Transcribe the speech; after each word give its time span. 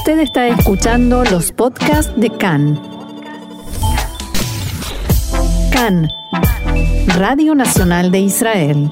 Usted 0.00 0.20
está 0.20 0.48
escuchando 0.48 1.24
los 1.24 1.52
podcasts 1.52 2.10
de 2.16 2.30
CAN. 2.30 2.80
CAN, 5.70 6.08
Radio 7.18 7.54
Nacional 7.54 8.10
de 8.10 8.20
Israel. 8.20 8.90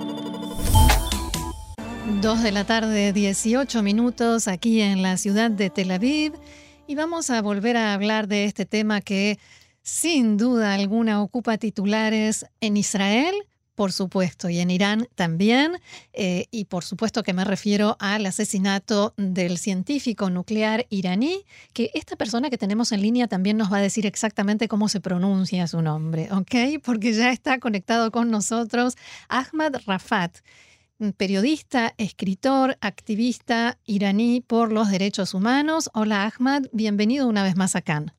Dos 2.20 2.42
de 2.42 2.52
la 2.52 2.64
tarde, 2.64 3.14
18 3.14 3.82
minutos 3.82 4.48
aquí 4.48 4.82
en 4.82 5.00
la 5.00 5.16
ciudad 5.16 5.50
de 5.50 5.70
Tel 5.70 5.92
Aviv. 5.92 6.34
Y 6.86 6.94
vamos 6.94 7.30
a 7.30 7.40
volver 7.40 7.78
a 7.78 7.94
hablar 7.94 8.28
de 8.28 8.44
este 8.44 8.66
tema 8.66 9.00
que 9.00 9.38
sin 9.80 10.36
duda 10.36 10.74
alguna 10.74 11.22
ocupa 11.22 11.56
titulares 11.56 12.44
en 12.60 12.76
Israel 12.76 13.34
por 13.78 13.92
supuesto, 13.92 14.48
y 14.48 14.58
en 14.58 14.72
Irán 14.72 15.06
también, 15.14 15.76
eh, 16.12 16.46
y 16.50 16.64
por 16.64 16.82
supuesto 16.82 17.22
que 17.22 17.32
me 17.32 17.44
refiero 17.44 17.96
al 18.00 18.26
asesinato 18.26 19.14
del 19.16 19.56
científico 19.56 20.30
nuclear 20.30 20.86
iraní, 20.90 21.44
que 21.74 21.92
esta 21.94 22.16
persona 22.16 22.50
que 22.50 22.58
tenemos 22.58 22.90
en 22.90 23.02
línea 23.02 23.28
también 23.28 23.56
nos 23.56 23.72
va 23.72 23.76
a 23.76 23.80
decir 23.80 24.04
exactamente 24.04 24.66
cómo 24.66 24.88
se 24.88 25.00
pronuncia 25.00 25.68
su 25.68 25.80
nombre, 25.80 26.26
¿ok? 26.32 26.82
Porque 26.84 27.12
ya 27.12 27.30
está 27.30 27.60
conectado 27.60 28.10
con 28.10 28.32
nosotros 28.32 28.96
Ahmad 29.28 29.76
Rafat 29.86 30.38
periodista, 31.16 31.92
escritor, 31.98 32.74
activista 32.80 33.78
iraní 33.86 34.42
por 34.44 34.72
los 34.72 34.90
derechos 34.90 35.34
humanos. 35.34 35.88
Hola 35.94 36.24
Ahmad, 36.24 36.62
bienvenido 36.72 37.28
una 37.28 37.44
vez 37.44 37.56
más 37.56 37.76
a 37.76 37.82
Cannes. 37.82 38.12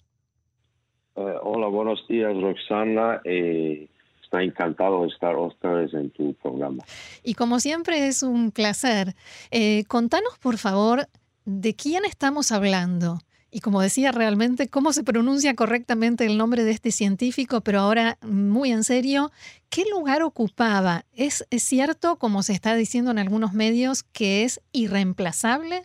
Eh, 1.18 1.36
hola, 1.44 1.68
buenos 1.68 2.08
días 2.08 2.34
Roxana. 2.42 3.20
Eh, 3.26 3.90
está 4.30 4.44
encantado 4.44 5.02
de 5.02 5.08
estar 5.08 5.36
otra 5.36 5.74
vez 5.74 5.94
en 5.96 6.12
tu 6.12 6.36
programa. 6.36 6.84
Y 7.24 7.34
como 7.34 7.60
siempre 7.60 8.08
es 8.08 8.22
un 8.22 8.52
placer. 8.52 9.16
Eh, 9.50 9.86
contanos, 9.88 10.38
por 10.40 10.58
favor, 10.58 11.08
de 11.46 11.76
quién 11.76 12.06
estamos 12.06 12.52
hablando. 12.52 13.18
Y 13.52 13.62
como 13.62 13.82
decía 13.82 14.12
realmente, 14.12 14.68
cómo 14.68 14.94
se 14.94 15.04
pronuncia 15.04 15.56
correctamente 15.56 16.28
el 16.28 16.38
nombre 16.38 16.64
de 16.64 16.70
este 16.70 16.92
científico, 16.92 17.62
pero 17.62 17.80
ahora 17.80 18.20
muy 18.22 18.72
en 18.72 18.84
serio, 18.84 19.32
¿qué 19.72 19.84
lugar 19.90 20.22
ocupaba? 20.22 21.06
¿Es, 21.16 21.48
es 21.50 21.64
cierto, 21.64 22.18
como 22.18 22.44
se 22.44 22.54
está 22.54 22.76
diciendo 22.76 23.10
en 23.10 23.18
algunos 23.18 23.54
medios, 23.54 24.04
que 24.04 24.44
es 24.44 24.62
irreemplazable? 24.72 25.82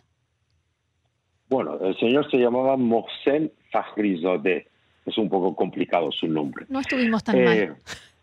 Bueno, 1.49 1.79
el 1.79 1.97
señor 1.97 2.29
se 2.29 2.37
llamaba 2.37 2.77
Mohsen 2.77 3.51
Fakhrizadeh. 3.71 4.67
Es 5.07 5.17
un 5.17 5.29
poco 5.29 5.55
complicado 5.55 6.11
su 6.11 6.27
nombre. 6.27 6.67
No 6.69 6.79
estuvimos 6.79 7.23
tan 7.23 7.43
mal. 7.43 7.77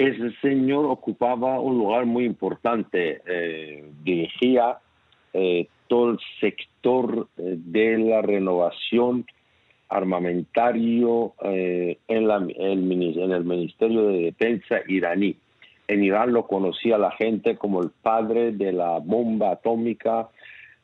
Ese 0.00 0.30
señor 0.40 0.86
ocupaba 0.86 1.60
un 1.60 1.76
lugar 1.76 2.06
muy 2.06 2.24
importante, 2.24 3.20
eh, 3.26 3.84
dirigía 4.02 4.78
eh, 5.34 5.68
todo 5.88 6.12
el 6.12 6.18
sector 6.40 7.28
eh, 7.36 7.56
de 7.58 7.98
la 7.98 8.22
renovación 8.22 9.26
armamentario 9.90 11.34
en, 11.42 12.30
el 12.56 13.44
Ministerio 13.44 14.06
de 14.06 14.22
Defensa 14.22 14.76
iraní. 14.88 15.36
En 15.86 16.02
Irán 16.02 16.32
lo 16.32 16.46
conocía 16.46 16.96
la 16.96 17.10
gente 17.10 17.56
como 17.56 17.82
el 17.82 17.90
padre 17.90 18.52
de 18.52 18.72
la 18.72 19.00
bomba 19.00 19.50
atómica 19.50 20.28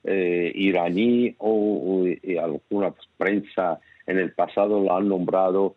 iraní 0.04 1.34
o, 1.38 2.04
alguna 2.42 2.92
prensa 3.16 3.80
en 4.06 4.18
el 4.18 4.32
pasado 4.32 4.80
lo 4.80 4.94
han 4.94 5.08
nombrado 5.08 5.74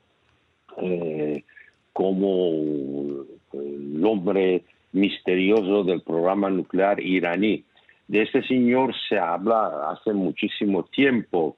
como 1.93 3.25
el 3.53 4.05
hombre 4.05 4.63
misterioso 4.91 5.83
del 5.83 6.01
programa 6.01 6.49
nuclear 6.49 6.99
iraní. 6.99 7.63
De 8.07 8.23
este 8.23 8.41
señor 8.43 8.93
se 9.07 9.19
habla 9.19 9.91
hace 9.91 10.13
muchísimo 10.13 10.83
tiempo. 10.83 11.57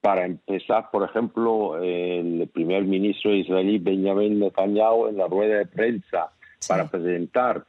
Para 0.00 0.26
empezar, 0.26 0.90
por 0.92 1.08
ejemplo, 1.08 1.82
el 1.82 2.48
primer 2.52 2.84
ministro 2.84 3.34
israelí 3.34 3.78
Benjamin 3.78 4.38
Netanyahu 4.38 5.08
en 5.08 5.16
la 5.16 5.26
rueda 5.26 5.58
de 5.58 5.66
prensa 5.66 6.30
para 6.68 6.88
presentar 6.88 7.64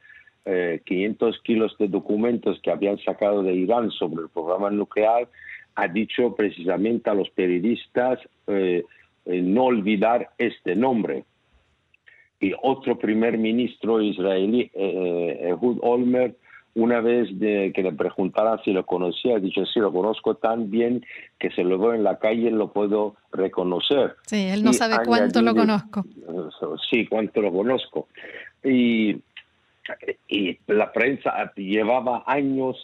500 0.84 1.34
eh, 1.34 1.38
kilos 1.42 1.76
de 1.78 1.88
documentos 1.88 2.60
que 2.62 2.70
habían 2.70 2.98
sacado 2.98 3.42
de 3.42 3.54
Irán 3.54 3.90
sobre 3.90 4.24
el 4.24 4.28
programa 4.28 4.70
nuclear, 4.70 5.28
ha 5.74 5.88
dicho 5.88 6.34
precisamente 6.36 7.10
a 7.10 7.14
los 7.14 7.28
periodistas 7.30 8.20
eh, 8.46 8.84
eh, 9.24 9.42
no 9.42 9.64
olvidar 9.64 10.30
este 10.38 10.76
nombre 10.76 11.24
y 12.40 12.52
otro 12.62 12.98
primer 12.98 13.38
ministro 13.38 14.00
israelí, 14.00 14.70
eh, 14.74 15.48
Ehud 15.50 15.78
Olmert, 15.82 16.36
una 16.74 17.00
vez 17.00 17.28
de, 17.38 17.72
que 17.74 17.82
le 17.82 17.92
preguntara 17.92 18.62
si 18.62 18.72
lo 18.72 18.84
conocía, 18.84 19.36
ha 19.36 19.40
dicho, 19.40 19.64
sí, 19.64 19.80
lo 19.80 19.90
conozco 19.92 20.34
tan 20.34 20.70
bien 20.70 21.04
que 21.38 21.50
se 21.50 21.64
lo 21.64 21.78
veo 21.78 21.94
en 21.94 22.04
la 22.04 22.18
calle 22.18 22.50
lo 22.50 22.70
puedo 22.70 23.16
reconocer. 23.32 24.16
Sí, 24.26 24.46
él 24.48 24.62
no 24.62 24.74
sabe 24.74 24.96
cuánto 25.06 25.40
lo 25.40 25.54
conozco. 25.54 26.04
Sí, 26.90 27.06
cuánto 27.06 27.40
lo 27.40 27.50
conozco. 27.50 28.08
Y, 28.62 29.16
y 30.28 30.58
la 30.66 30.92
prensa 30.92 31.50
llevaba 31.56 32.24
años 32.26 32.76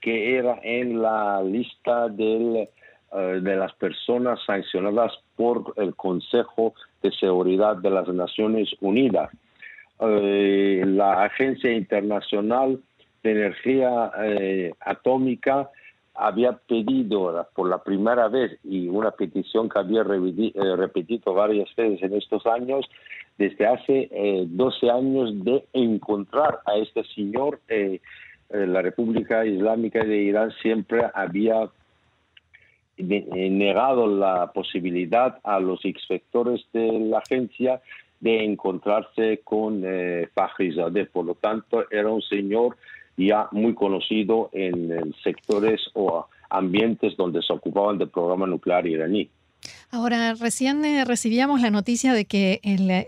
que 0.00 0.36
era 0.36 0.60
en 0.62 1.02
la 1.02 1.42
lista 1.42 2.08
del 2.08 2.68
eh, 3.12 3.40
de 3.42 3.56
las 3.56 3.72
personas 3.72 4.38
sancionadas 4.46 5.12
por 5.34 5.74
el 5.78 5.96
Consejo 5.96 6.74
de 7.02 7.10
Seguridad 7.10 7.74
de 7.74 7.90
las 7.90 8.06
Naciones 8.06 8.68
Unidas. 8.80 9.30
Eh, 9.98 10.84
la 10.86 11.24
Agencia 11.24 11.72
Internacional 11.72 12.78
de 13.24 13.32
Energía 13.32 14.12
eh, 14.22 14.72
Atómica 14.78 15.70
había 16.14 16.52
pedido 16.52 17.48
por 17.52 17.68
la 17.68 17.82
primera 17.82 18.28
vez 18.28 18.56
y 18.62 18.86
una 18.86 19.10
petición 19.10 19.68
que 19.68 19.80
había 19.80 20.04
repetido 20.04 21.34
varias 21.34 21.74
veces 21.74 22.00
en 22.04 22.14
estos 22.14 22.46
años, 22.46 22.88
desde 23.38 23.66
hace 23.66 24.08
12 24.46 24.88
años, 24.88 25.44
de 25.44 25.64
encontrar 25.72 26.60
a 26.64 26.76
este 26.76 27.02
señor. 27.14 27.58
la 28.50 28.82
República 28.82 29.44
Islámica 29.44 30.04
de 30.04 30.16
Irán 30.16 30.52
siempre 30.62 31.02
había 31.14 31.70
negado 33.02 34.06
la 34.06 34.52
posibilidad 34.52 35.38
a 35.44 35.60
los 35.60 35.84
inspectores 35.84 36.64
de 36.72 36.92
la 36.92 37.18
agencia 37.18 37.80
de 38.20 38.44
encontrarse 38.44 39.40
con 39.42 39.82
eh, 39.84 40.28
Fahrizadeh. 40.34 41.06
Por 41.06 41.24
lo 41.24 41.34
tanto, 41.34 41.84
era 41.90 42.10
un 42.10 42.22
señor 42.22 42.76
ya 43.16 43.48
muy 43.52 43.74
conocido 43.74 44.50
en 44.52 45.14
sectores 45.22 45.80
o 45.94 46.26
ambientes 46.48 47.16
donde 47.16 47.42
se 47.42 47.52
ocupaban 47.52 47.98
del 47.98 48.08
programa 48.08 48.46
nuclear 48.46 48.86
iraní. 48.86 49.30
Ahora, 49.92 50.34
recién 50.34 50.84
eh, 50.84 51.04
recibíamos 51.04 51.60
la 51.62 51.70
noticia 51.70 52.12
de 52.12 52.24
que 52.24 52.60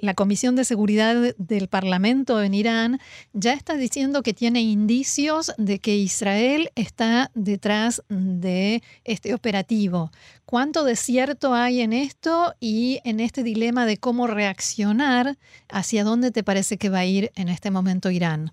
la 0.02 0.14
Comisión 0.14 0.56
de 0.56 0.64
Seguridad 0.64 1.14
del 1.38 1.68
Parlamento 1.68 2.42
en 2.42 2.54
Irán 2.54 2.98
ya 3.32 3.52
está 3.52 3.76
diciendo 3.76 4.22
que 4.22 4.34
tiene 4.34 4.62
indicios 4.62 5.54
de 5.58 5.78
que 5.78 5.94
Israel 5.94 6.70
está 6.74 7.30
detrás 7.34 8.02
de 8.08 8.82
este 9.04 9.32
operativo. 9.32 10.10
¿Cuánto 10.44 10.82
de 10.82 10.96
cierto 10.96 11.54
hay 11.54 11.82
en 11.82 11.92
esto 11.92 12.54
y 12.58 12.98
en 13.04 13.20
este 13.20 13.44
dilema 13.44 13.86
de 13.86 13.98
cómo 13.98 14.26
reaccionar? 14.26 15.36
¿Hacia 15.68 16.02
dónde 16.02 16.32
te 16.32 16.42
parece 16.42 16.78
que 16.78 16.90
va 16.90 16.98
a 16.98 17.06
ir 17.06 17.30
en 17.36 17.48
este 17.48 17.70
momento 17.70 18.10
Irán? 18.10 18.50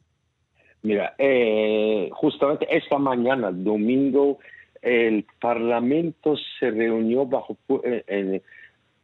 Mira, 0.83 1.15
eh, 1.17 2.09
justamente 2.13 2.67
esta 2.69 2.99
mañana, 2.99 3.51
domingo, 3.51 4.37
el 4.81 5.25
Parlamento 5.39 6.35
se 6.59 6.71
reunió 6.71 7.25
bajo 7.25 7.57
eh, 7.83 8.03
en, 8.07 8.41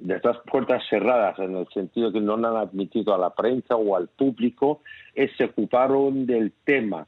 estas 0.10 0.38
puertas 0.50 0.84
cerradas, 0.90 1.40
en 1.40 1.56
el 1.56 1.68
sentido 1.70 2.12
que 2.12 2.20
no 2.20 2.34
han 2.34 2.46
admitido 2.46 3.14
a 3.14 3.18
la 3.18 3.30
prensa 3.30 3.76
o 3.76 3.96
al 3.96 4.08
público, 4.10 4.82
y 5.16 5.28
se 5.30 5.46
ocuparon 5.46 6.26
del 6.26 6.52
tema. 6.64 7.08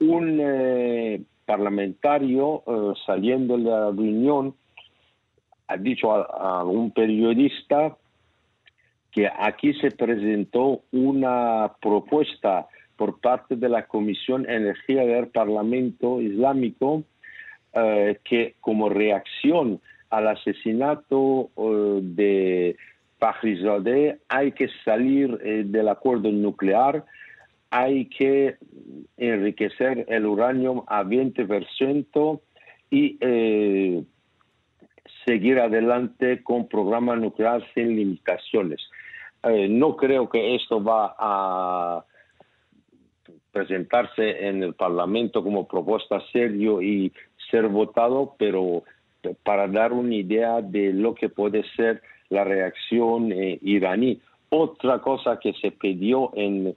Un 0.00 0.38
eh, 0.40 1.22
parlamentario 1.44 2.62
eh, 2.66 2.94
saliendo 3.06 3.56
de 3.56 3.64
la 3.64 3.86
reunión 3.90 4.54
ha 5.68 5.76
dicho 5.76 6.12
a, 6.12 6.64
un 6.64 6.90
periodista 6.90 7.96
que 9.10 9.28
aquí 9.28 9.74
se 9.74 9.90
presentó 9.90 10.82
una 10.90 11.72
propuesta 11.80 12.66
por 12.96 13.20
parte 13.20 13.56
de 13.56 13.68
la 13.68 13.86
Comisión 13.86 14.48
Energía 14.48 15.04
del 15.04 15.28
Parlamento 15.28 16.20
Islámico 16.20 17.04
eh, 17.74 18.18
que 18.22 18.56
como 18.60 18.90
reacción 18.90 19.80
al 20.10 20.28
asesinato 20.28 21.48
eh, 21.56 22.00
de 22.02 22.76
Fakhrizadeh 23.18 24.18
hay 24.28 24.52
que 24.52 24.68
salir 24.84 25.38
eh, 25.42 25.62
del 25.64 25.88
acuerdo 25.88 26.30
nuclear, 26.30 27.02
hay 27.70 28.10
que 28.10 28.58
enriquecer 29.16 30.04
el 30.08 30.26
uranio 30.26 30.84
a 30.86 31.02
20% 31.02 32.40
y 32.90 33.18
seguir 35.24 35.58
adelante 35.58 36.42
con 36.42 36.68
programa 36.68 37.16
nuclear 37.16 37.66
sin 37.72 37.96
limitaciones. 37.96 38.82
no 39.70 39.96
creo 39.96 40.28
que 40.28 40.56
esto 40.56 40.84
va 40.84 41.16
a 41.18 42.04
presentarse 43.52 44.48
en 44.48 44.62
el 44.62 44.74
Parlamento 44.74 45.42
como 45.42 45.68
propuesta 45.68 46.20
serio 46.32 46.82
y 46.82 47.12
ser 47.52 47.68
votado, 47.68 48.34
pero 48.38 48.82
para 49.44 49.68
dar 49.68 49.92
una 49.92 50.16
idea 50.16 50.60
de 50.60 50.92
lo 50.92 51.14
que 51.14 51.28
puede 51.28 51.62
ser 51.76 52.02
la 52.30 52.42
reacción 52.42 53.32
iraní. 53.60 54.20
Otra 54.48 54.98
cosa 54.98 55.38
que 55.38 55.52
se 55.52 55.70
pidió 55.70 56.32
en, 56.34 56.74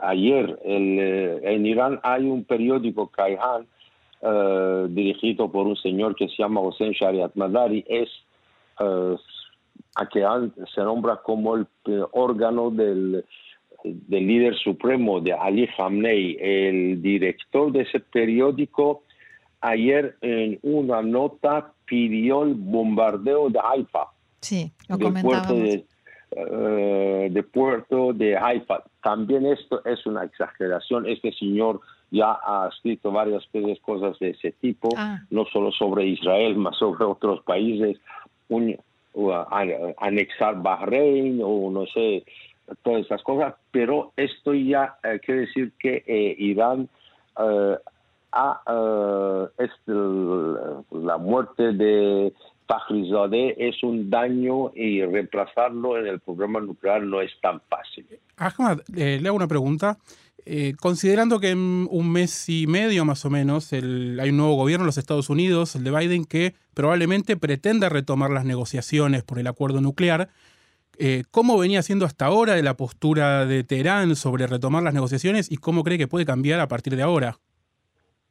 ayer, 0.00 0.58
en 0.64 1.66
Irán 1.66 2.00
hay 2.02 2.24
un 2.24 2.44
periódico, 2.44 3.08
Kaihan, 3.08 3.66
dirigido 4.94 5.52
por 5.52 5.66
un 5.66 5.76
señor 5.76 6.14
que 6.16 6.28
se 6.28 6.36
llama 6.38 6.60
Hossein 6.60 6.92
Shariat 6.92 7.34
Madari, 7.34 7.84
es 7.86 8.08
a 8.78 10.06
que 10.08 10.24
se 10.74 10.80
nombra 10.80 11.16
como 11.16 11.56
el 11.56 11.66
órgano 12.12 12.70
del, 12.70 13.24
del 13.84 14.26
líder 14.26 14.56
supremo 14.56 15.20
de 15.20 15.32
Ali 15.32 15.68
Khamenei, 15.68 16.36
el 16.40 17.02
director 17.02 17.72
de 17.72 17.82
ese 17.82 18.00
periódico, 18.00 19.02
ayer 19.60 20.16
en 20.20 20.58
una 20.62 21.02
nota 21.02 21.72
pidió 21.84 22.44
el 22.44 22.54
bombardeo 22.54 23.50
de 23.50 23.60
Haifa. 23.62 24.08
Sí, 24.40 24.70
lo 24.88 24.96
del 24.96 25.22
puerto 25.22 25.54
de, 25.54 25.84
eh, 26.30 27.28
de 27.30 27.42
puerto 27.42 28.12
de 28.12 28.36
Haifa. 28.36 28.82
También 29.02 29.46
esto 29.46 29.84
es 29.84 30.04
una 30.06 30.24
exageración. 30.24 31.06
Este 31.06 31.32
señor 31.32 31.80
ya 32.10 32.38
ha 32.42 32.68
escrito 32.72 33.10
varias 33.10 33.44
veces 33.52 33.80
cosas 33.80 34.18
de 34.18 34.30
ese 34.30 34.52
tipo, 34.52 34.88
ah. 34.96 35.20
no 35.30 35.44
solo 35.46 35.72
sobre 35.72 36.06
Israel, 36.06 36.56
más 36.56 36.76
sobre 36.76 37.04
otros 37.04 37.42
países. 37.42 37.98
Un, 38.48 38.76
anexar 39.98 40.62
Bahrein 40.62 41.40
o 41.42 41.70
no 41.70 41.86
sé, 41.86 42.24
todas 42.82 43.04
esas 43.04 43.22
cosas, 43.22 43.54
pero 43.70 44.12
esto 44.16 44.54
ya 44.54 44.96
eh, 45.02 45.18
quiere 45.24 45.42
decir 45.42 45.72
que 45.78 46.04
eh, 46.06 46.36
Irán 46.38 46.88
eh, 47.38 47.76
es 49.58 49.70
la 49.86 51.18
muerte 51.18 51.72
de 51.72 52.32
Fakhrizadeh 52.66 53.54
es 53.56 53.82
un 53.82 54.10
daño 54.10 54.70
y 54.74 55.02
reemplazarlo 55.02 55.98
en 55.98 56.06
el 56.06 56.20
programa 56.20 56.60
nuclear 56.60 57.02
no 57.02 57.22
es 57.22 57.32
tan 57.40 57.60
fácil. 57.68 58.06
Ahmad, 58.36 58.80
le 58.88 59.26
hago 59.26 59.36
una 59.36 59.48
pregunta. 59.48 59.98
Eh, 60.50 60.74
considerando 60.80 61.40
que 61.40 61.50
en 61.50 61.86
un 61.90 62.10
mes 62.10 62.48
y 62.48 62.66
medio 62.66 63.04
más 63.04 63.22
o 63.26 63.28
menos 63.30 63.70
hay 63.74 63.80
un 63.82 64.36
nuevo 64.38 64.54
gobierno 64.54 64.84
en 64.84 64.86
los 64.86 64.96
Estados 64.96 65.28
Unidos, 65.28 65.76
el 65.76 65.84
de 65.84 65.90
Biden, 65.90 66.24
que 66.24 66.54
probablemente 66.72 67.36
pretenda 67.36 67.90
retomar 67.90 68.30
las 68.30 68.46
negociaciones 68.46 69.24
por 69.24 69.38
el 69.38 69.46
acuerdo 69.46 69.82
nuclear, 69.82 70.30
eh, 70.96 71.24
¿cómo 71.30 71.58
venía 71.58 71.82
siendo 71.82 72.06
hasta 72.06 72.24
ahora 72.24 72.56
la 72.62 72.78
postura 72.78 73.44
de 73.44 73.62
Teherán 73.62 74.16
sobre 74.16 74.46
retomar 74.46 74.82
las 74.82 74.94
negociaciones 74.94 75.52
y 75.52 75.58
cómo 75.58 75.84
cree 75.84 75.98
que 75.98 76.08
puede 76.08 76.24
cambiar 76.24 76.60
a 76.60 76.68
partir 76.68 76.96
de 76.96 77.02
ahora? 77.02 77.38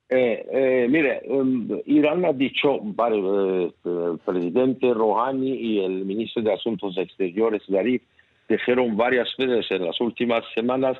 Eh, 0.09 0.87
mire, 0.89 1.21
um, 1.27 1.67
Irán 1.85 2.23
ha 2.23 2.31
dicho, 2.31 2.79
el 2.81 4.19
presidente 4.25 4.93
Rouhani 4.93 5.51
y 5.51 5.79
el 5.83 6.05
ministro 6.05 6.41
de 6.43 6.53
Asuntos 6.53 6.97
Exteriores, 6.97 7.63
Zarif, 7.69 8.01
dijeron 8.47 8.95
varias 8.95 9.27
veces 9.37 9.69
en 9.71 9.85
las 9.85 9.99
últimas 9.99 10.45
semanas 10.55 10.97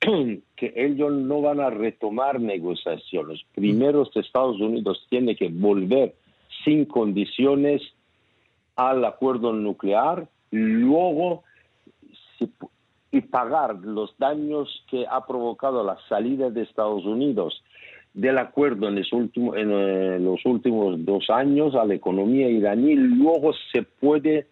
que 0.00 0.72
ellos 0.76 1.12
no 1.12 1.40
van 1.40 1.60
a 1.60 1.70
retomar 1.70 2.38
negociaciones. 2.40 3.40
Primero, 3.54 4.08
Estados 4.14 4.60
Unidos 4.60 5.06
tiene 5.08 5.34
que 5.34 5.48
volver 5.48 6.14
sin 6.64 6.84
condiciones 6.84 7.82
al 8.76 9.04
acuerdo 9.04 9.52
nuclear, 9.52 10.28
luego 10.50 11.44
y 13.10 13.20
pagar 13.22 13.76
los 13.76 14.16
daños 14.18 14.84
que 14.90 15.06
ha 15.10 15.26
provocado 15.26 15.82
la 15.82 15.98
salida 16.08 16.50
de 16.50 16.62
Estados 16.62 17.04
Unidos 17.04 17.62
del 18.14 18.38
acuerdo 18.38 18.88
en 18.88 18.96
los, 18.96 19.12
últimos, 19.12 19.56
en 19.56 19.70
eh, 19.70 20.18
los 20.18 20.44
últimos 20.44 21.04
dos 21.04 21.30
años 21.30 21.74
a 21.74 21.84
la 21.84 21.94
economía 21.94 22.48
iraní, 22.48 22.94
luego 22.94 23.52
se 23.72 23.82
puede 23.82 24.46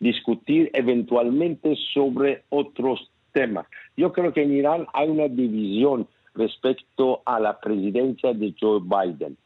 discutir 0.00 0.70
eventualmente 0.72 1.76
sobre 1.94 2.42
otros 2.48 3.10
temas. 3.32 3.66
Yo 3.96 4.12
creo 4.12 4.32
que 4.32 4.42
en 4.42 4.52
Irán 4.52 4.86
hay 4.92 5.08
una 5.08 5.28
división 5.28 6.08
respecto 6.34 7.22
a 7.24 7.38
la 7.38 7.60
presidencia 7.60 8.32
de 8.32 8.54
Joe 8.60 8.80
Biden, 8.80 9.36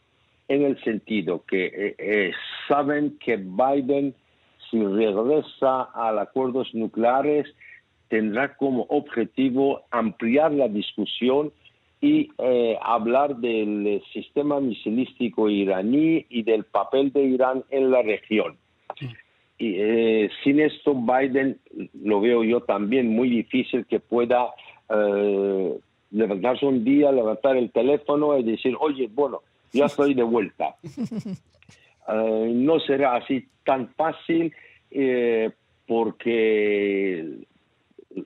en 0.49 0.63
el 0.63 0.83
sentido 0.83 1.45
que 1.47 1.67
eh, 1.67 1.95
eh, 1.99 2.33
saben 2.69 3.19
que 3.19 3.37
Biden, 3.37 4.15
si 4.71 4.83
regresa 4.83 5.91
a 5.93 6.21
acuerdos 6.21 6.73
nucleares, 6.73 7.47
tendrá 8.09 8.55
como 8.57 8.87
objetivo 8.89 9.83
ampliar 9.91 10.53
la 10.53 10.69
discusión 10.69 11.53
y 12.01 12.31
eh, 12.39 12.79
hablar 12.83 13.37
del 13.37 14.03
sistema 14.13 14.61
misilístico 14.61 15.49
iraní 15.49 16.27
y 16.29 16.43
del 16.43 16.65
papel 16.65 17.13
de 17.13 17.23
Irán 17.23 17.65
en 17.71 17.91
la 17.91 18.03
región. 18.03 18.57
Y, 19.59 19.75
eh, 19.79 20.31
sin 20.45 20.61
esto, 20.61 20.95
Biden 20.95 21.59
lo 22.03 22.21
veo 22.21 22.45
yo 22.45 22.61
también 22.61 23.09
muy 23.09 23.31
difícil 23.31 23.87
que 23.87 24.01
pueda 24.01 24.49
eh, 24.91 25.79
levantarse 26.11 26.67
un 26.67 26.85
día, 26.85 27.11
levantar 27.11 27.57
el 27.57 27.71
teléfono 27.71 28.37
y 28.39 28.43
decir, 28.43 28.77
oye, 28.79 29.09
bueno, 29.13 29.41
ya 29.73 29.87
estoy 29.87 30.15
de 30.15 30.23
vuelta. 30.23 30.77
Eh, 32.09 32.53
no 32.55 32.79
será 32.79 33.17
así 33.17 33.49
tan 33.65 33.89
fácil 33.95 34.53
porque 35.89 37.47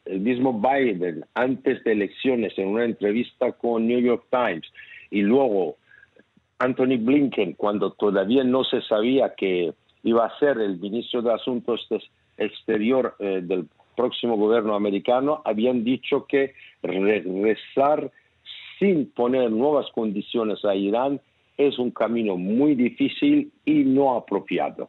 el 0.04 0.20
mismo 0.20 0.60
Biden, 0.60 1.25
antes 1.34 1.82
de 1.84 1.92
elecciones, 1.92 2.56
en 2.58 2.69
una 2.69 2.84
entrevista 2.84 3.52
con 3.52 3.87
New 3.87 4.00
York 4.00 4.25
Times, 4.31 4.66
y 5.10 5.22
luego 5.22 5.76
Anthony 6.58 6.98
Blinken, 6.98 7.54
cuando 7.54 7.92
todavía 7.92 8.44
no 8.44 8.64
se 8.64 8.82
sabía 8.82 9.34
que 9.34 9.72
iba 10.02 10.26
a 10.26 10.38
ser 10.38 10.58
el 10.58 10.78
ministro 10.78 11.22
de 11.22 11.32
Asuntos 11.32 11.88
Exterior 12.37 13.16
eh, 13.19 13.40
del 13.42 13.66
próximo 13.96 14.37
gobierno 14.37 14.75
americano, 14.75 15.42
habían 15.44 15.84
dicho 15.84 16.26
que 16.26 16.54
regresar 16.82 18.10
sin 18.78 19.10
poner 19.10 19.50
nuevas 19.50 19.86
condiciones 19.93 20.64
a 20.64 20.75
Irán 20.75 21.20
es 21.56 21.78
un 21.78 21.90
camino 21.90 22.36
muy 22.36 22.75
difícil 22.75 23.52
y 23.64 23.84
no 23.84 24.16
apropiado. 24.16 24.88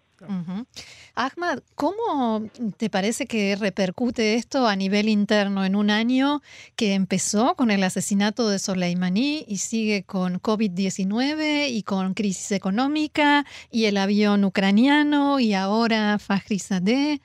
Ahmad, 1.16 1.60
¿cómo 1.76 2.50
te 2.78 2.90
parece 2.90 3.26
que 3.26 3.56
repercute 3.56 4.36
esto 4.36 4.68
a 4.68 4.76
nivel 4.76 5.10
interno 5.10 5.66
en 5.66 5.76
un 5.76 5.90
año 5.90 6.42
que 6.76 6.94
empezó 6.94 7.56
con 7.56 7.72
el 7.72 7.84
asesinato 7.84 8.50
de 8.50 8.60
Soleimani 8.60 9.46
y 9.48 9.58
sigue 9.58 10.04
con 10.04 10.42
COVID-19 10.42 11.70
y 11.70 11.84
con 11.84 12.14
crisis 12.14 12.52
económica 12.52 13.46
y 13.70 13.86
el 13.86 13.98
avión 13.98 14.44
ucraniano 14.44 15.40
y 15.40 15.54
ahora 15.54 16.20
Fakhrizadeh? 16.20 17.22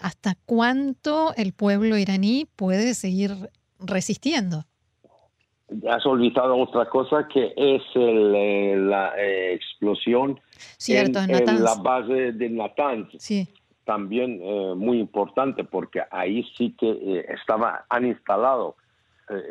¿Hasta 0.00 0.36
cuánto 0.46 1.34
el 1.36 1.52
pueblo 1.52 1.98
iraní 1.98 2.46
puede 2.56 2.94
seguir 2.94 3.50
resistiendo? 3.80 4.64
Has 5.88 6.06
olvidado 6.06 6.56
otra 6.56 6.86
cosa 6.86 7.28
que 7.28 7.52
es 7.56 7.82
eh, 7.94 8.74
la 8.78 9.14
eh, 9.18 9.54
explosión 9.54 10.40
en, 10.88 11.12
la 11.12 11.74
base 11.74 12.32
de 12.32 12.50
Natanz. 12.50 13.08
También 13.84 14.40
eh, 14.42 14.74
muy 14.76 14.98
importante 14.98 15.64
porque 15.64 16.02
ahí 16.10 16.44
sí 16.56 16.74
que 16.78 17.24
estaba, 17.28 17.84
han 17.88 18.06
instalado, 18.06 18.76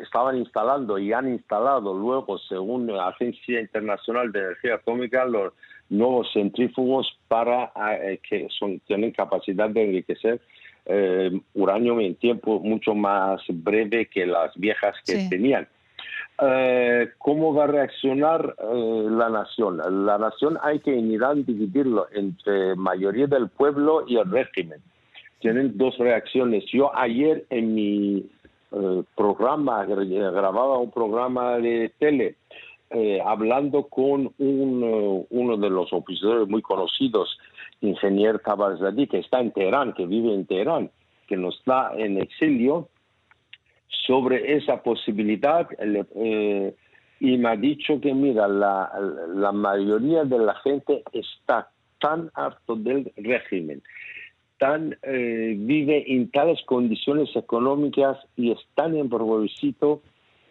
estaban 0.02 0.36
instalando 0.36 0.98
y 0.98 1.12
han 1.12 1.28
instalado 1.28 1.94
luego, 1.94 2.38
según 2.38 2.88
la 2.88 3.08
Agencia 3.08 3.60
Internacional 3.60 4.32
de 4.32 4.40
Energía 4.40 4.74
Atómica, 4.74 5.24
los 5.24 5.52
nuevos 5.88 6.28
centrífugos 6.32 7.16
para 7.28 7.72
que 8.28 8.48
son, 8.58 8.80
tienen 8.80 9.12
capacidad 9.12 9.70
de 9.70 9.84
enriquecer 9.84 10.40
uranio 11.54 12.00
en 12.00 12.14
tiempo 12.16 12.60
mucho 12.60 12.94
más 12.94 13.40
breve 13.48 14.06
que 14.06 14.26
las 14.26 14.54
viejas 14.56 14.96
que 15.04 15.28
tenían. 15.28 15.68
Eh, 16.40 17.10
¿Cómo 17.18 17.52
va 17.52 17.64
a 17.64 17.66
reaccionar 17.66 18.54
eh, 18.58 19.06
la 19.10 19.28
nación? 19.28 19.78
La 20.06 20.18
nación 20.18 20.56
hay 20.62 20.78
que 20.78 20.96
en 20.96 21.10
Irán 21.10 21.44
dividirlo 21.44 22.06
entre 22.12 22.76
mayoría 22.76 23.26
del 23.26 23.48
pueblo 23.48 24.04
y 24.06 24.18
el 24.18 24.30
régimen. 24.30 24.80
Tienen 25.40 25.76
dos 25.76 25.98
reacciones. 25.98 26.64
Yo 26.72 26.96
ayer 26.96 27.44
en 27.50 27.74
mi 27.74 28.30
eh, 28.70 29.02
programa, 29.16 29.84
grababa 29.84 30.78
un 30.78 30.92
programa 30.92 31.58
de 31.58 31.92
tele, 31.98 32.36
hablando 33.24 33.88
con 33.88 34.32
un, 34.38 35.26
uno 35.28 35.56
de 35.58 35.70
los 35.70 35.92
oficiales 35.92 36.48
muy 36.48 36.62
conocidos, 36.62 37.38
ingeniero 37.82 38.38
Tabarzadí, 38.38 39.06
que 39.08 39.18
está 39.18 39.40
en 39.40 39.50
Teherán, 39.50 39.92
que 39.92 40.06
vive 40.06 40.32
en 40.32 40.46
Teherán, 40.46 40.90
que 41.26 41.36
no 41.36 41.50
está 41.50 41.92
en 41.96 42.16
exilio, 42.16 42.88
sobre 44.06 44.56
esa 44.56 44.82
posibilidad 44.82 45.68
eh, 45.78 46.74
y 47.20 47.36
me 47.36 47.48
ha 47.48 47.56
dicho 47.56 48.00
que, 48.00 48.14
mira, 48.14 48.46
la, 48.46 48.90
la 49.34 49.52
mayoría 49.52 50.24
de 50.24 50.38
la 50.38 50.54
gente 50.56 51.02
está 51.12 51.68
tan 52.00 52.30
harto 52.34 52.76
del 52.76 53.12
régimen, 53.16 53.82
tan 54.58 54.96
eh, 55.02 55.54
vive 55.58 56.04
en 56.12 56.30
tales 56.30 56.60
condiciones 56.64 57.34
económicas 57.34 58.18
y 58.36 58.52
es 58.52 58.58
tan 58.74 58.96
empobrecido 58.96 60.00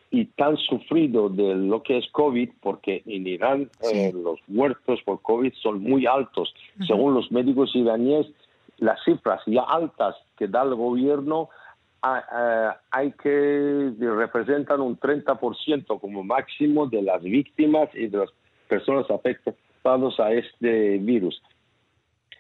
y 0.10 0.26
tan 0.26 0.56
sufrido 0.58 1.30
de 1.30 1.56
lo 1.56 1.84
que 1.84 1.98
es 1.98 2.10
COVID, 2.12 2.50
porque 2.62 3.04
en 3.06 3.28
Irán 3.28 3.70
eh, 3.94 4.14
los 4.14 4.40
muertos 4.48 5.02
por 5.04 5.22
COVID 5.22 5.54
son 5.62 5.82
muy 5.82 6.06
altos. 6.06 6.54
Según 6.86 7.14
los 7.14 7.30
médicos 7.32 7.76
iraníes, 7.76 8.26
las 8.78 9.04
cifras 9.04 9.42
ya 9.46 9.64
altas 9.64 10.16
que 10.38 10.48
da 10.48 10.64
el 10.64 10.76
gobierno 10.76 11.50
hay 12.92 13.12
que 13.14 13.92
representan 14.00 14.82
un 14.82 15.00
30% 15.00 16.00
como 16.00 16.24
máximo 16.24 16.88
de 16.88 17.02
las 17.02 17.22
víctimas 17.22 17.90
y 17.94 18.08
de 18.08 18.20
las 18.20 18.30
personas 18.68 19.10
afectadas 19.10 20.20
a 20.20 20.32
este 20.32 20.98
virus. 20.98 21.42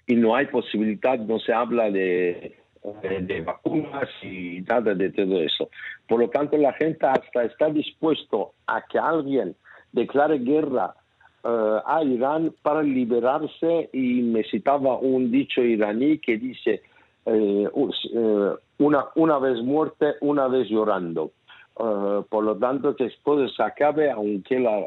Y 0.05 0.15
no 0.15 0.36
hay 0.36 0.45
posibilidad, 0.47 1.19
no 1.19 1.39
se 1.39 1.53
habla 1.53 1.91
de, 1.91 2.55
de, 3.01 3.41
vacunas 3.41 4.09
y 4.24 4.62
nada 4.62 4.93
de 4.93 5.09
todo 5.12 5.41
eso. 5.41 5.69
Por 6.07 6.19
lo 6.19 6.29
tanto, 6.29 6.57
la 6.57 6.74
gente 6.74 7.05
hasta 7.05 7.43
está 7.43 7.69
dispuesto 7.69 8.53
a 8.67 8.81
que 8.81 8.97
alguien 8.97 9.55
declare 9.91 10.39
guerra 10.39 10.95
eh, 11.43 11.79
a 11.86 12.03
Irán 12.03 12.53
para 12.62 12.83
liberarse 12.83 13.89
y 13.93 14.21
me 14.21 14.43
citaba 14.43 14.97
un 14.97 15.31
dicho 15.31 15.62
iraní 15.62 16.19
que 16.19 16.38
dice 16.38 16.81
eh, 17.25 17.69
eh, 17.69 18.53
una, 18.79 19.05
una 19.15 19.39
vez 19.39 19.62
muerte, 19.62 20.15
una 20.22 20.48
vez 20.48 20.67
llorando. 20.69 21.31
por 21.75 22.43
lo 22.43 22.57
tanto, 22.57 22.96
que 22.96 23.12
todo 23.24 23.48
se 23.50 23.63
acabe, 23.63 24.10
aunque 24.12 24.60
la, 24.60 24.79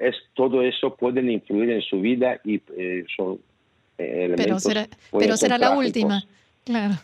es, 0.00 0.14
todo 0.34 0.62
eso 0.62 0.94
puede 0.94 1.20
influir 1.20 1.70
en 1.70 1.82
su 1.82 2.00
vida 2.00 2.40
y 2.44 2.60
son 3.16 3.38
pero 3.96 4.60
será, 4.60 4.88
pero 5.18 5.36
será 5.36 5.58
la 5.58 5.76
última. 5.76 6.22
Claro. 6.64 6.94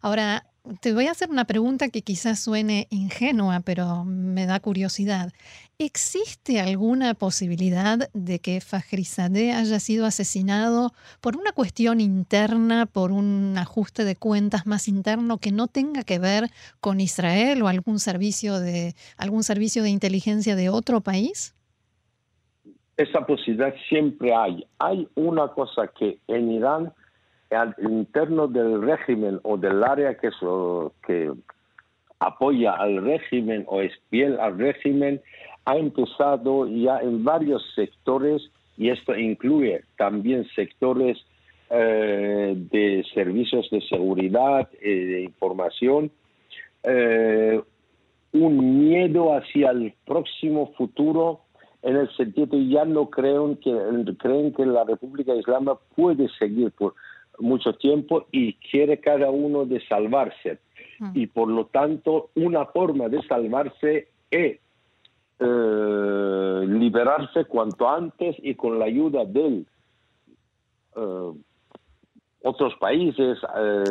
Ahora, 0.00 0.44
te 0.80 0.92
voy 0.92 1.06
a 1.06 1.12
hacer 1.12 1.30
una 1.30 1.44
pregunta 1.44 1.88
que 1.88 2.02
quizás 2.02 2.40
suene 2.40 2.86
ingenua, 2.90 3.60
pero 3.64 4.04
me 4.04 4.46
da 4.46 4.60
curiosidad. 4.60 5.32
¿Existe 5.78 6.60
alguna 6.60 7.14
posibilidad 7.14 8.08
de 8.14 8.38
que 8.38 8.60
Fajrizadeh 8.60 9.52
haya 9.52 9.78
sido 9.78 10.06
asesinado 10.06 10.92
por 11.20 11.36
una 11.36 11.52
cuestión 11.52 12.00
interna, 12.00 12.86
por 12.86 13.12
un 13.12 13.56
ajuste 13.58 14.04
de 14.04 14.16
cuentas 14.16 14.66
más 14.66 14.88
interno 14.88 15.38
que 15.38 15.52
no 15.52 15.66
tenga 15.68 16.02
que 16.02 16.18
ver 16.18 16.48
con 16.80 17.00
Israel 17.00 17.62
o 17.62 17.68
algún 17.68 17.98
servicio 17.98 18.58
de 18.58 18.94
algún 19.16 19.42
servicio 19.42 19.82
de 19.82 19.90
inteligencia 19.90 20.56
de 20.56 20.68
otro 20.68 21.00
país? 21.00 21.54
Esa 22.96 23.26
posibilidad 23.26 23.74
siempre 23.88 24.34
hay. 24.34 24.66
Hay 24.78 25.06
una 25.14 25.48
cosa 25.48 25.88
que 25.88 26.18
en 26.28 26.50
Irán 26.50 26.92
al 27.50 27.74
interno 27.78 28.48
del 28.48 28.82
régimen 28.82 29.40
o 29.42 29.56
del 29.56 29.82
área 29.84 30.16
que, 30.16 31.32
apoya 32.18 32.72
al 32.72 33.04
régimen 33.04 33.64
o 33.68 33.82
es 33.82 33.92
fiel 34.08 34.40
al 34.40 34.58
régimen, 34.58 35.20
ha 35.66 35.76
empezado 35.76 36.66
ya 36.66 36.98
en 37.00 37.24
varios 37.24 37.62
sectores, 37.74 38.50
y 38.76 38.88
esto 38.88 39.14
incluye 39.14 39.82
también 39.98 40.46
sectores 40.54 41.18
eh, 41.70 42.54
de 42.56 43.04
servicios 43.12 43.68
de 43.70 43.80
seguridad, 43.82 44.68
eh, 44.80 44.88
de 44.88 45.22
información, 45.22 46.10
eh, 46.84 47.60
un 48.32 48.88
miedo 48.88 49.34
hacia 49.34 49.70
el 49.70 49.94
próximo 50.04 50.72
futuro 50.76 51.40
en 51.82 51.96
el 51.96 52.10
sentido 52.16 52.58
ya 52.58 52.84
no 52.84 53.10
creen 53.10 53.56
que 53.56 53.72
creen 54.18 54.52
que 54.52 54.66
la 54.66 54.84
República 54.84 55.34
Islámica 55.34 55.76
puede 55.94 56.28
seguir 56.38 56.72
por 56.72 56.94
mucho 57.38 57.74
tiempo 57.74 58.26
y 58.32 58.54
quiere 58.54 59.00
cada 59.00 59.30
uno 59.30 59.64
de 59.64 59.80
salvarse. 59.86 60.58
Mm. 60.98 61.10
Y 61.14 61.26
por 61.26 61.48
lo 61.48 61.66
tanto, 61.66 62.30
una 62.34 62.66
forma 62.66 63.08
de 63.08 63.22
salvarse 63.26 64.08
es 64.30 64.58
eh, 65.38 66.64
liberarse 66.66 67.44
cuanto 67.44 67.86
antes 67.86 68.36
y 68.38 68.54
con 68.54 68.78
la 68.78 68.86
ayuda 68.86 69.26
de 69.26 69.64
eh, 70.96 71.32
otros 72.42 72.74
países, 72.76 73.38
eh, 73.54 73.84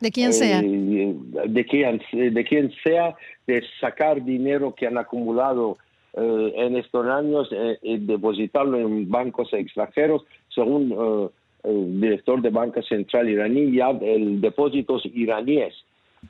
de 0.00 0.10
quien 0.10 0.32
sea, 0.32 0.62
de 0.62 1.66
quien, 1.66 2.00
de 2.12 2.44
quien 2.44 2.72
sea, 2.82 3.14
de 3.46 3.62
sacar 3.78 4.24
dinero 4.24 4.74
que 4.74 4.86
han 4.86 4.96
acumulado 4.96 5.76
en 6.12 6.76
estos 6.76 7.06
años 7.06 7.48
y 7.82 7.98
depositarlo 7.98 8.78
en 8.78 9.08
bancos 9.08 9.52
extranjeros, 9.52 10.24
según 10.48 11.30
el 11.64 12.00
director 12.00 12.40
de 12.42 12.50
Banca 12.50 12.82
Central 12.82 13.28
iraní, 13.28 13.76
ya 13.76 13.90
el 13.90 14.40
depósitos 14.40 15.04
iraníes 15.06 15.74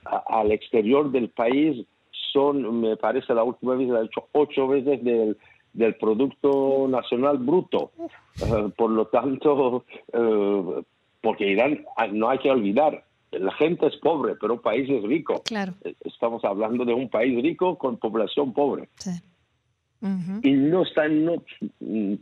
al 0.05 0.53
exterior 0.53 1.11
del 1.11 1.29
país 1.31 1.85
son, 2.33 2.81
me 2.81 2.97
parece, 2.97 3.35
la 3.35 3.43
última 3.43 3.75
vez 3.75 3.91
ha 3.91 4.05
hecho 4.05 4.29
ocho 4.33 4.69
veces 4.69 5.03
del, 5.03 5.37
del 5.73 5.95
Producto 5.97 6.87
Nacional 6.89 7.39
Bruto. 7.39 7.93
Eh, 8.41 8.71
por 8.77 8.91
lo 8.91 9.07
tanto, 9.07 9.85
eh, 10.13 10.83
porque 11.21 11.49
Irán, 11.49 11.85
ah, 11.97 12.07
no 12.07 12.31
hay 12.31 12.39
que 12.39 12.51
olvidar, 12.51 13.05
la 13.33 13.53
gente 13.55 13.87
es 13.87 13.97
pobre, 13.97 14.35
pero 14.41 14.55
el 14.55 14.61
país 14.61 14.89
es 14.89 15.03
rico. 15.03 15.43
Claro. 15.45 15.75
Eh, 15.85 15.95
estamos 16.05 16.45
hablando 16.45 16.85
de 16.85 16.95
un 16.95 17.09
país 17.09 17.41
rico 17.43 17.77
con 17.79 17.97
población 17.97 18.53
pobre. 18.53 18.89
Y 20.43 20.53
no 20.53 20.83
está, 20.83 21.07
no, 21.09 21.43
mm, 21.81 22.15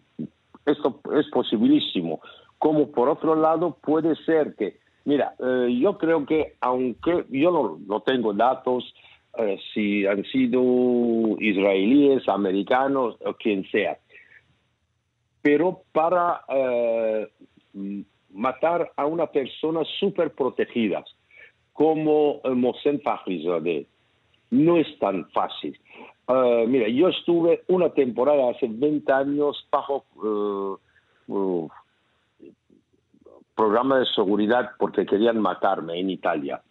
esto 0.67 1.01
es 1.17 1.27
posibilísimo 1.31 2.21
como 2.59 2.91
por 2.91 3.09
otro 3.09 3.35
lado 3.37 3.77
puede 3.81 4.17
ser 4.25 4.55
que, 4.57 4.79
mira, 5.05 5.35
eh, 5.39 5.79
yo 5.81 5.97
creo 5.97 6.27
que 6.27 6.57
aunque 6.61 7.25
yo 7.31 7.79
no, 7.87 8.01
tengo 8.01 8.33
datos 8.35 8.95
eh, 9.39 9.59
si 9.73 10.07
han 10.07 10.25
sido 10.25 10.61
israelíes, 11.39 12.29
americanos 12.29 13.17
o 13.25 13.35
quien 13.35 13.65
sea, 13.71 13.99
pero 15.41 15.83
para 15.93 16.43
eh, 16.49 17.29
matar 18.33 18.91
a 18.97 19.07
una 19.07 19.27
persona 19.29 19.83
súper 20.01 20.33
protegida 20.33 21.05
como 21.73 22.41
Mohsen 22.43 23.01
Fakhrizadeh 23.01 23.87
no 24.51 24.79
es 24.79 24.99
tan 24.99 25.29
fácil. 25.31 25.79
mira, 26.67 26.89
yo 26.89 27.09
estuve 27.09 27.63
una 27.69 27.91
temporada 27.91 28.51
hace 28.51 28.67
20 28.69 29.13
años 29.13 29.65
bajo 29.71 30.05
programa 33.59 33.99
de 33.99 34.07
seguridad 34.15 34.71
porque 34.79 35.05
querían 35.05 35.41
matarme 35.41 35.99
en 35.99 36.11
Italia, 36.11 36.63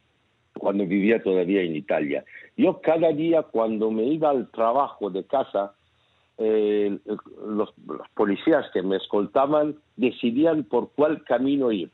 cuando 0.57 0.85
vivía 0.85 1.21
todavía 1.21 1.61
en 1.61 1.75
Italia. 1.75 2.23
Yo 2.55 2.79
cada 2.79 3.11
día 3.11 3.43
cuando 3.43 3.91
me 3.91 4.03
iba 4.03 4.29
al 4.29 4.49
trabajo 4.51 5.09
de 5.09 5.25
casa, 5.25 5.73
eh, 6.37 6.97
los, 7.45 7.73
policías 8.13 8.65
que 8.71 8.81
me 8.81 8.95
escoltaban 8.95 9.75
decidían 9.97 10.63
por 10.63 10.91
cuál 10.93 11.25
camino 11.25 11.73
ir. 11.73 11.91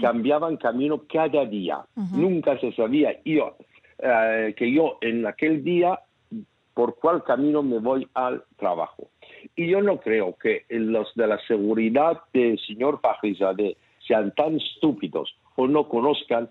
Cambiaban 0.00 0.56
camino 0.56 1.02
cada 1.12 1.44
día. 1.44 1.84
Nunca 1.94 2.58
se 2.58 2.72
sabía 2.72 3.20
yo, 3.26 3.56
eh, 3.98 4.54
que 4.56 4.72
yo 4.72 4.96
en 5.02 5.26
aquel 5.26 5.62
día 5.62 6.00
por 6.72 6.94
cuál 6.94 7.22
camino 7.22 7.62
me 7.62 7.78
voy 7.78 8.08
al 8.14 8.42
trabajo. 8.56 9.10
Y 9.56 9.68
yo 9.68 9.82
no 9.82 10.00
creo 10.00 10.34
que 10.42 10.64
los 10.70 11.14
de 11.14 11.26
la 11.26 11.38
seguridad 11.46 12.22
del 12.32 12.58
señor 12.60 13.02
de 13.54 13.76
sean 14.06 14.32
tan 14.34 14.56
estúpidos 14.56 15.34
o 15.56 15.66
no 15.66 15.88
conozcan 15.88 16.50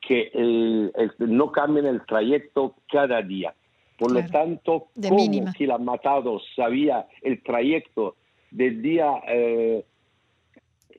que 0.00 0.30
no 1.18 1.52
cambien 1.52 1.86
el 1.86 2.04
trayecto 2.04 2.74
cada 2.90 3.22
día. 3.22 3.54
Por 3.98 4.12
lo 4.12 4.26
tanto, 4.26 4.88
como 5.00 5.52
que 5.56 5.66
la 5.66 5.78
matado 5.78 6.40
sabía 6.56 7.06
el 7.22 7.40
trayecto 7.42 8.16
del 8.50 8.82
día, 8.82 9.22
eh, 9.28 9.84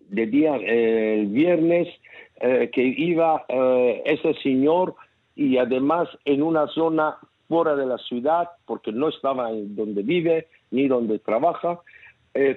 del 0.10 0.32
día 0.32 0.56
eh, 0.62 1.26
viernes 1.28 1.90
eh, 2.40 2.70
que 2.74 2.82
iba 2.82 3.46
ese 4.06 4.34
señor 4.42 4.96
y 5.36 5.58
además 5.58 6.08
en 6.24 6.44
una 6.44 6.68
zona 6.68 7.18
fuera 7.50 7.76
de 7.76 7.86
la 7.86 7.98
ciudad, 7.98 8.50
porque 8.66 8.92
no 8.92 9.10
estaba 9.10 9.52
en 9.52 9.76
donde 9.76 10.02
vive 10.02 10.48
ni 10.72 10.88
donde 10.88 11.20
trabaja, 11.20 11.82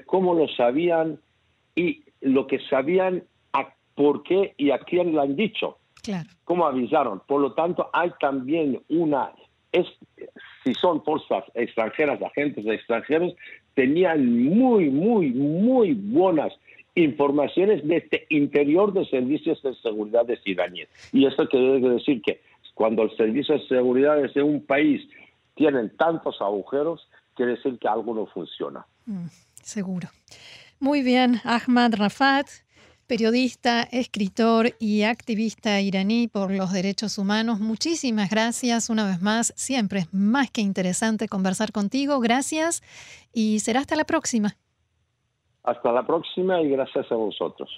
cómo 0.06 0.32
lo 0.34 0.48
sabían 0.48 1.18
y 1.74 2.04
lo 2.20 2.46
que 2.46 2.60
sabían 2.70 3.24
por 3.96 4.22
qué 4.22 4.54
y 4.56 4.70
a 4.70 4.78
quién 4.78 5.12
lo 5.12 5.22
han 5.22 5.34
dicho. 5.34 5.78
Claro. 6.02 6.28
¿Cómo 6.44 6.66
avisaron? 6.66 7.20
Por 7.26 7.40
lo 7.40 7.52
tanto, 7.54 7.90
hay 7.92 8.12
también 8.20 8.80
una, 8.88 9.32
es, 9.72 9.86
si 10.62 10.72
son 10.74 11.02
fuerzas 11.02 11.42
extranjeras, 11.54 12.22
agentes 12.22 12.64
extranjeros, 12.64 13.34
tenían 13.74 14.44
muy, 14.44 14.88
muy, 14.90 15.30
muy 15.30 15.94
buenas 15.94 16.52
informaciones 16.94 17.86
de 17.86 17.96
este 17.96 18.26
interior 18.30 18.92
de 18.92 19.04
servicios 19.06 19.60
de 19.62 19.74
seguridad 19.76 20.24
de 20.24 20.38
iraníes. 20.44 20.88
Y 21.12 21.26
esto 21.26 21.48
quiere 21.48 21.80
decir 21.80 22.22
que 22.22 22.40
cuando 22.74 23.02
el 23.02 23.16
servicio 23.16 23.58
de 23.58 23.66
seguridad 23.66 24.16
de 24.16 24.42
un 24.42 24.64
país 24.64 25.02
tienen 25.54 25.94
tantos 25.96 26.40
agujeros, 26.40 27.08
quiere 27.34 27.52
decir 27.52 27.78
que 27.78 27.88
algo 27.88 28.14
no 28.14 28.26
funciona. 28.26 28.86
Mm, 29.06 29.26
seguro. 29.62 30.08
Muy 30.78 31.02
bien, 31.02 31.40
Ahmad 31.44 31.94
Rafat, 31.96 32.46
periodista, 33.06 33.82
escritor 33.82 34.70
y 34.78 35.02
activista 35.02 35.80
iraní 35.80 36.28
por 36.28 36.50
los 36.50 36.72
derechos 36.72 37.18
humanos. 37.18 37.60
Muchísimas 37.60 38.30
gracias 38.30 38.90
una 38.90 39.06
vez 39.06 39.22
más. 39.22 39.52
Siempre 39.56 40.00
es 40.00 40.12
más 40.12 40.50
que 40.50 40.60
interesante 40.60 41.28
conversar 41.28 41.72
contigo. 41.72 42.20
Gracias 42.20 42.82
y 43.32 43.60
será 43.60 43.80
hasta 43.80 43.96
la 43.96 44.04
próxima. 44.04 44.56
Hasta 45.62 45.92
la 45.92 46.06
próxima 46.06 46.60
y 46.62 46.70
gracias 46.70 47.10
a 47.10 47.14
vosotros. 47.14 47.68